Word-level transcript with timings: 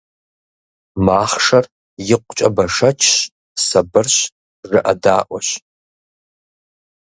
Махъшэр 1.05 1.65
икъукӀэ 2.13 2.49
бэшэчщ, 2.55 3.07
сабырщ, 3.65 4.15
жыӀэдаӀуэщ. 4.69 5.47